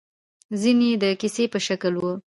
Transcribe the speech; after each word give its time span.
ځينې 0.61 0.87
يې 0.91 0.97
د 1.03 1.05
کيسې 1.21 1.43
په 1.53 1.59
شکل 1.67 1.93
وو. 1.97 2.11